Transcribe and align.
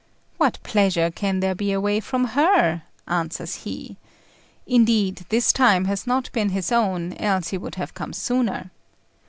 What 0.37 0.57
pleasure 0.63 1.11
can 1.11 1.41
there 1.41 1.53
be 1.53 1.71
away 1.71 1.99
from 1.99 2.25
her? 2.33 2.81
answers 3.07 3.65
he. 3.67 3.97
Indeed, 4.65 5.23
his 5.29 5.53
time 5.53 5.85
has 5.85 6.07
not 6.07 6.31
been 6.31 6.49
his 6.49 6.71
own, 6.71 7.13
else 7.17 7.49
he 7.49 7.57
would 7.59 7.75
have 7.75 7.93
come 7.93 8.11
sooner. 8.11 8.71